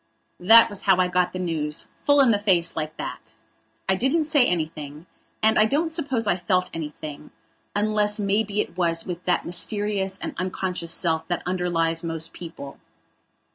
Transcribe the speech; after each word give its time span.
That 0.39 0.67
was 0.67 0.81
how 0.81 0.97
I 0.97 1.07
got 1.09 1.31
the 1.31 1.37
newsfull 1.37 2.21
in 2.23 2.31
the 2.31 2.39
face, 2.39 2.75
like 2.75 2.97
that. 2.97 3.35
I 3.87 3.93
didn't 3.93 4.23
say 4.23 4.43
anything 4.47 5.05
and 5.43 5.59
I 5.59 5.65
don't 5.65 5.91
suppose 5.91 6.25
I 6.25 6.37
felt 6.37 6.71
anything, 6.73 7.29
unless 7.75 8.19
maybe 8.19 8.61
it 8.61 8.75
was 8.75 9.05
with 9.05 9.23
that 9.25 9.45
mysterious 9.45 10.17
and 10.17 10.33
unconscious 10.39 10.91
self 10.91 11.27
that 11.27 11.43
underlies 11.45 12.03
most 12.03 12.33
people. 12.33 12.79